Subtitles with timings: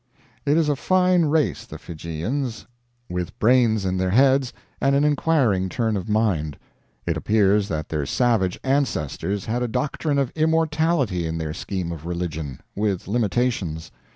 [0.47, 2.65] It is a fine race, the Fijians,
[3.07, 6.57] with brains in their heads, and an inquiring turn of mind.
[7.05, 12.07] It appears that their savage ancestors had a doctrine of immortality in their scheme of
[12.07, 13.91] religion with limitations.